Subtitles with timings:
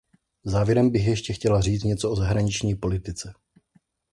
[0.43, 3.33] Závěrem bych ještě chtěla říci něco o zahraniční politice.